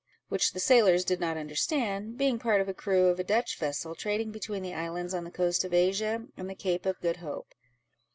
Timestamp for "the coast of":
5.25-5.75